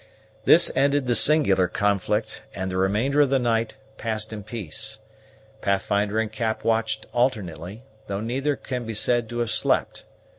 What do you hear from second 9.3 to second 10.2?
have slept.